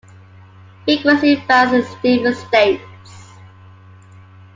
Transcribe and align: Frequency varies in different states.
Frequency 0.83 1.35
varies 1.47 1.85
in 2.03 2.23
different 2.23 2.35
states. 2.35 3.33